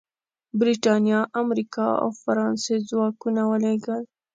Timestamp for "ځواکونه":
2.89-3.41